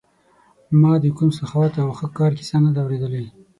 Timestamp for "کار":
2.17-2.31